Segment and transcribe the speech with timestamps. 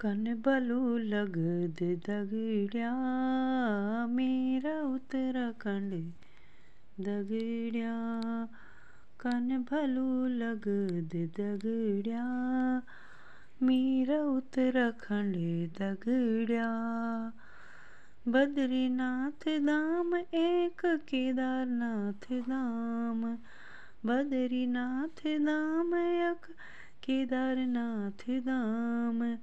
[0.00, 2.92] कन भलू लगद दगड़िया,
[4.06, 5.92] मेरा उत्तराखंड।
[7.04, 7.90] दगड़िया,
[9.20, 12.24] कन भलू लगद दगड़िया,
[13.62, 15.34] मेरा उत्तराखंड।
[15.78, 16.68] दगड़िया,
[18.28, 23.38] बद्रीनाथ धाम, एक केदारनाथ धाम।
[24.06, 26.46] बद्रीनाथ धाम, एक
[27.04, 29.36] केदारनाथ धाम।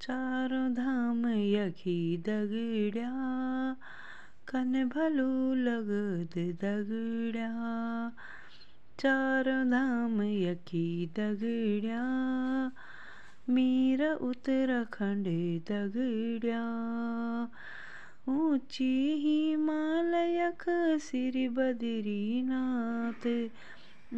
[0.00, 3.10] चारों धाम यखी दगड़िया,
[4.48, 8.12] कन भलू लगद दगड़िया।
[8.98, 12.02] चारों धाम यखी दगड़िया,
[13.48, 15.26] मेरा उत्तराखंड
[15.68, 16.62] दगड़िया।
[18.28, 20.64] ऊँची हिमालयक
[21.00, 23.50] श्री बद्रीनाथ,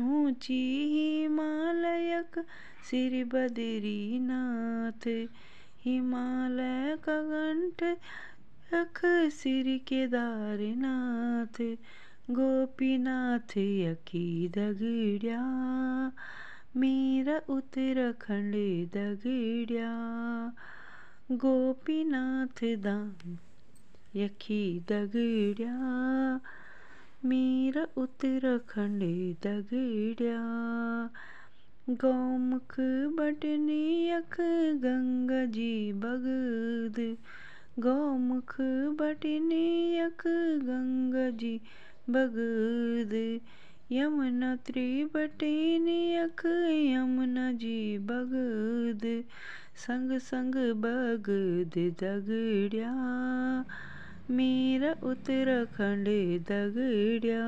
[0.00, 2.44] ऊँची हिमालयक
[2.90, 5.08] श्री बद्रीनाथ।
[5.84, 7.82] हिमालय का कंठ
[8.74, 9.00] यख
[9.32, 11.76] श्री केदारनाथ
[12.30, 15.42] गोपीनाथ यकी दगड़िया,
[16.76, 18.54] मेरा उत्तराखंड
[18.94, 19.90] दगड़िया,
[21.30, 23.36] गोपीनाथ धाम
[24.16, 25.76] यखी दगड़िया,
[27.24, 29.02] मेरा उत्तराखंड
[29.46, 30.40] दगड़िया।
[31.90, 32.74] गौमुख
[33.18, 34.36] बटनी यख
[34.82, 37.16] गंगा जी बगद।
[37.78, 38.56] गौमुख
[39.00, 40.22] बटनी यख
[40.62, 41.60] गंगा जी
[42.10, 43.40] बगद।
[43.92, 46.42] यमुना त्रिबटनी यख
[46.80, 49.24] यमुना जी बगद।
[49.76, 52.92] संग संग बगद दगड़िया,
[54.30, 56.06] मेरा उत्तराखंड
[56.48, 57.46] दगड़िया।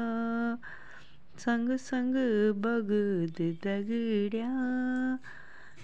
[1.39, 2.15] संग संग
[2.57, 4.49] बगद दगड़िया,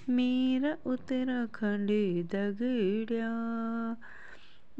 [0.08, 1.88] मेरा उत्तराखंड
[2.32, 3.30] दगड़िया।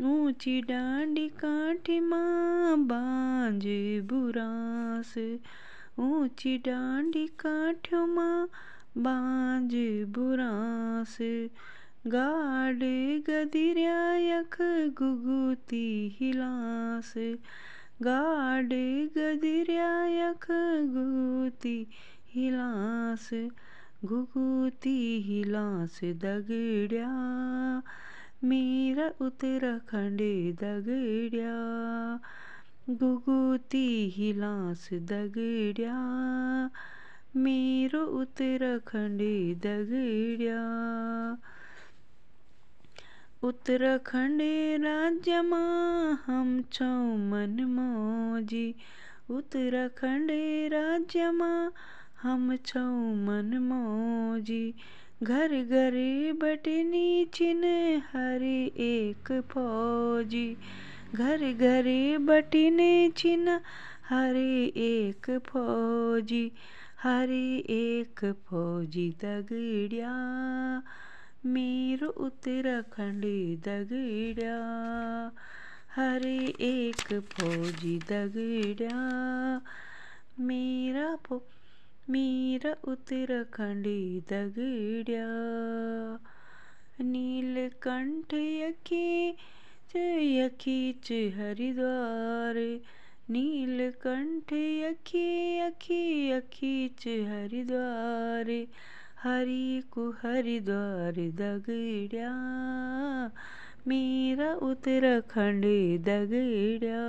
[0.01, 3.63] ऊँची डांडी काठी माँ बांझ
[4.09, 5.15] बुरास,
[5.99, 8.49] ऊँची डांडी काठ्यों माँ
[8.99, 9.73] बांझ
[10.15, 11.19] बुरास।
[12.07, 12.79] गाड
[13.29, 14.57] गदिरिया यख
[14.99, 17.15] गुगुती हिलास
[18.03, 18.69] गाड
[19.17, 20.47] गदिरिया यख
[20.91, 21.87] गुगुती
[22.31, 23.31] हिलास
[24.05, 27.09] घुघुती, हिलास दगड़िया।
[28.45, 30.19] मेरा उत्तराखंड
[30.61, 31.55] दगड़िया,
[32.91, 35.97] घुघुती, हिलास दगड़िया।
[37.37, 39.19] मेरो उत्तराखंड
[39.59, 40.59] दगड़िया।
[43.43, 44.41] उत्तराखंड
[44.85, 48.75] राज्य माँ हम छौ मन मौजी
[49.31, 50.31] उत्तराखंड
[50.73, 51.73] राज्य माँ
[52.23, 54.75] हम छौ मन मौजी
[55.23, 55.93] घर घर
[56.43, 57.65] बटनी चिन
[58.13, 60.57] हरे एक फौजी।
[61.15, 63.49] घर घर बटने चिन
[64.09, 66.53] हरे एक फौजी।
[67.03, 70.13] हरे एक फौजी दगड़िया
[71.47, 73.25] मेरो उत्तराखंड
[73.65, 74.57] दगड़िया
[75.97, 78.97] हरे एक फौजी दगड़िया
[80.41, 81.43] मेरा फो
[82.11, 83.85] मेरा उत्तराखंड
[84.31, 85.27] दगड़िया
[87.01, 89.37] नीलकंठ यखी
[90.39, 92.55] यखी च हरिद्वार।
[93.31, 98.67] नीलकंठ यखी यखी यखी च हरिद्वार।
[99.23, 102.31] हरि को हरिद्वार दगड़िया,
[103.89, 105.65] मेरा उत्तराखंड
[106.05, 107.03] दगड़िया।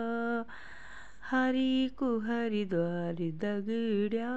[1.29, 4.31] हरि को हरिद्वार दगड़िया,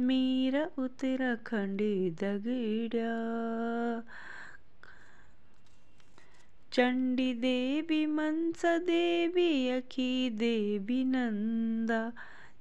[0.00, 1.78] मेरा उत्तराखंड
[2.20, 3.12] दगड़िया।
[6.72, 12.12] चंडी देवी, मनसा देवी, अखी देवी नंदा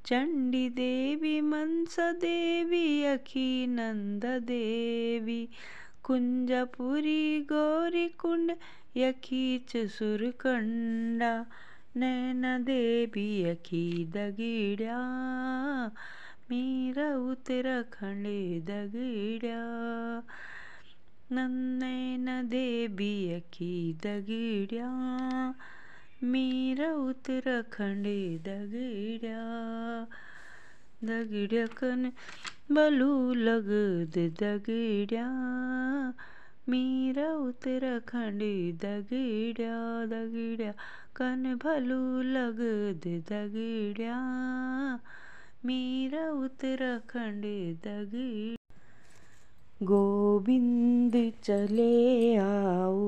[0.05, 5.49] चंडी देवी मनसा देवी अखी नंद देवी
[6.03, 8.51] कुंजपुरी गौरी कुंड
[8.97, 11.31] यखी च सुरकंडा
[11.97, 13.85] नैना देवी यखी
[14.15, 14.97] दगड़िया
[16.51, 18.25] मेरा उत्तराखंड
[18.69, 19.61] दगड़िया
[21.31, 24.89] नैना देवी यखी दगड़िया
[26.23, 28.03] मेरा उत्तराखंड
[28.43, 29.39] दगड़िया
[31.03, 32.11] दगड़िया कन
[32.71, 35.27] बलू लगद दगड़िया।
[36.69, 38.39] मेरा उत्तराखंड
[38.81, 40.71] दगड़िया दगड़िया
[41.15, 44.19] कन भलू लगद दगड़िया।
[45.65, 47.43] मेरा उत्तराखंड
[47.85, 48.55] दगड़िया।
[49.85, 53.03] गोविंद चले आओ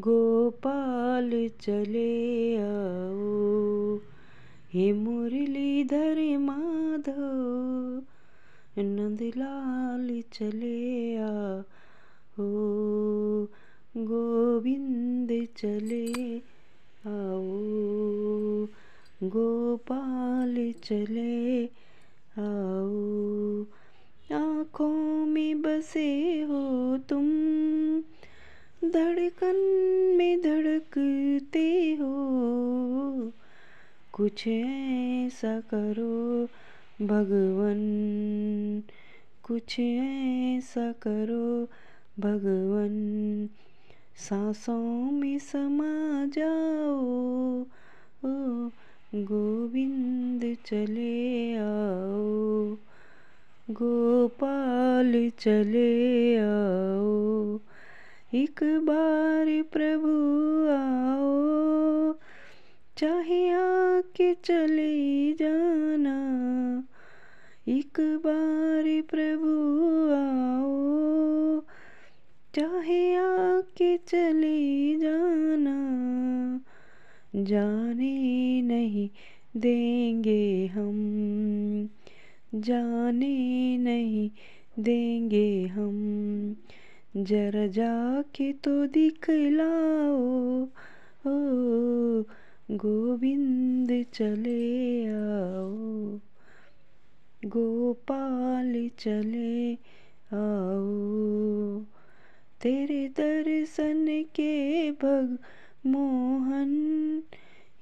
[0.00, 3.98] गोपाल चले आओ।
[4.72, 8.02] हे मुरलीधर माधव,
[8.82, 11.66] नंदलाल चले आओ।
[13.96, 16.36] गोविंद चले
[17.06, 17.60] आओ।
[19.22, 21.64] गोपाल चले
[22.38, 23.62] आओ।
[24.32, 27.30] आँखों में बसे हो तुम
[28.84, 29.56] धड़कन
[30.18, 32.12] में धड़कते हो।
[34.12, 36.44] कुछ ऐसा करो
[37.06, 37.80] भगवन,
[39.42, 41.64] कुछ ऐसा करो
[42.22, 43.48] भगवन।
[44.16, 47.60] सांसों में समा जाओ,
[48.24, 48.70] ओ
[49.14, 52.76] गोविंद चले आओ,
[53.70, 57.60] गोपाल चले आओ।
[58.34, 60.10] एक बार प्रभु
[60.70, 62.12] आओ,
[62.98, 66.16] चाहे आके चले जाना।
[67.68, 69.52] एक बार प्रभु
[70.14, 71.60] आओ,
[72.54, 75.76] चाहे आके चले जाना।
[77.36, 79.08] जाने नहीं
[79.56, 81.88] देंगे हम,
[82.54, 84.30] जाने नहीं
[84.78, 86.56] देंगे हम।
[87.16, 90.62] जरा जाके तो दिखलाओ,
[91.26, 91.42] ओ,
[92.70, 96.18] गोविंद चले आओ,
[97.44, 99.74] गोपाल चले
[100.32, 101.80] आओ।
[102.62, 105.38] तेरे दर्शन के भग
[105.86, 107.22] मोहन,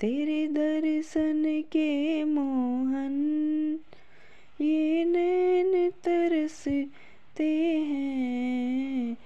[0.00, 3.45] तेरे दर्शन के मोहन
[6.68, 9.16] तरसते हैं।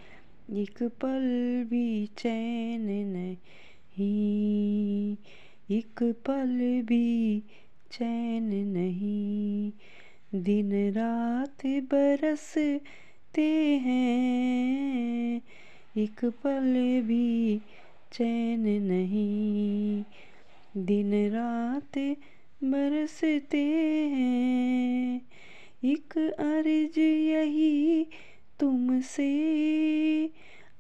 [0.50, 5.16] एक पल भी चैन नहीं,
[5.70, 7.42] एक पल भी
[7.92, 9.72] चैन नहीं।
[10.34, 15.42] दिन रात बरसते हैं,
[15.96, 17.60] एक पल भी
[18.12, 20.04] चैन नहीं।
[20.76, 22.16] दिन रात
[22.64, 25.20] बरसते हैं
[25.84, 28.06] एक अर्ज़ यही
[28.60, 29.30] तुमसे।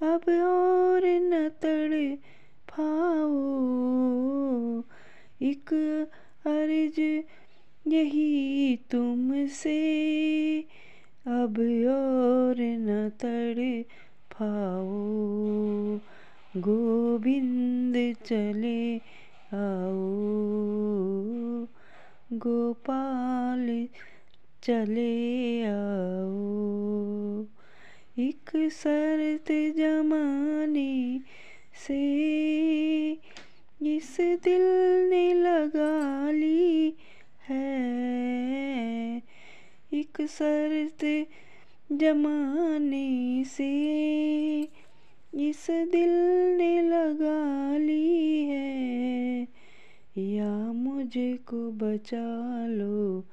[0.02, 2.16] अब और न तड़
[2.68, 3.36] फाओ
[5.42, 5.74] एक
[6.46, 7.00] अर्ज़
[7.88, 9.80] यही तुमसे।
[11.26, 11.58] अब
[11.88, 13.82] और न तड़
[14.32, 14.90] फाओ
[16.56, 18.96] गोविंद चले
[19.52, 20.06] आओ।
[22.32, 23.88] गोपाल
[24.62, 27.44] चले आओ।
[28.18, 31.20] एक शर्त जमाने
[31.86, 32.00] से
[33.82, 34.62] इस दिल
[35.10, 36.96] ने लगा ली
[37.48, 39.22] है।
[39.94, 41.26] एक शर्त
[41.92, 43.72] जमाने से
[45.34, 46.10] इस दिल
[46.56, 49.42] ने लगा ली है।
[50.18, 53.24] या मुझे को बचा लो।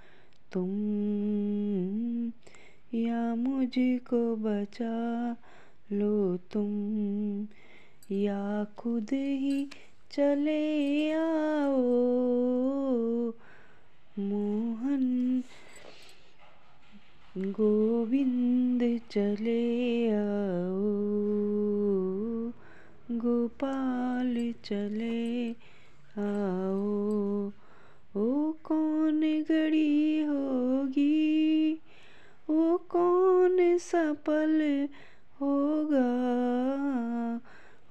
[0.58, 2.32] तुम।
[2.94, 5.36] या मुझको बचा
[5.92, 7.44] लो तुम।
[8.12, 9.66] या खुद ही
[10.12, 11.82] चले आओ।
[14.20, 15.44] मोहन
[17.38, 20.94] गोविंद चले आओ।
[23.12, 25.52] गोपाल चले
[26.18, 27.52] आओ।
[28.18, 30.17] ओ कौन घड़ी
[33.78, 34.88] सफल
[35.42, 36.08] होगा?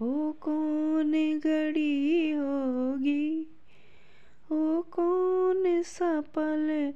[0.01, 3.47] वो कौन घड़ी होगी?
[4.51, 6.93] वो कौन सफल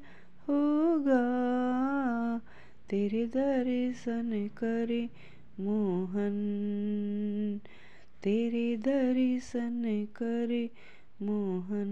[0.49, 1.31] होगा?
[2.91, 5.09] तेरे दर्शन करे
[5.61, 6.37] मोहन,
[8.23, 10.71] तेरे दर्शन करे
[11.23, 11.91] मोहन।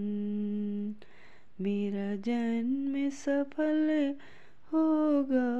[1.60, 4.14] मेरा जन्म सफल
[4.72, 5.54] होगा।